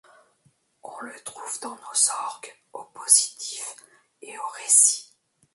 On 0.81 0.99
le 1.01 1.13
trouve 1.23 1.59
dans 1.61 1.75
nos 1.75 2.11
orgues 2.25 2.55
au 2.73 2.85
positif 2.85 3.75
et 4.23 4.35
au 4.35 4.47
récit. 4.63 5.13